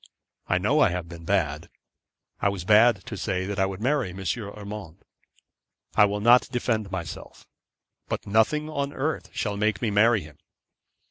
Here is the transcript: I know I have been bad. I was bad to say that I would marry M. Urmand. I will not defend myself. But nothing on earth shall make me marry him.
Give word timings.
I 0.47 0.57
know 0.57 0.79
I 0.79 0.89
have 0.89 1.07
been 1.07 1.25
bad. 1.25 1.69
I 2.41 2.49
was 2.49 2.63
bad 2.63 3.05
to 3.05 3.15
say 3.15 3.45
that 3.45 3.59
I 3.59 3.67
would 3.67 3.79
marry 3.79 4.09
M. 4.09 4.19
Urmand. 4.19 5.03
I 5.93 6.05
will 6.05 6.19
not 6.21 6.49
defend 6.51 6.89
myself. 6.91 7.45
But 8.07 8.25
nothing 8.25 8.67
on 8.67 8.93
earth 8.93 9.29
shall 9.31 9.57
make 9.57 9.79
me 9.79 9.91
marry 9.91 10.21
him. 10.21 10.39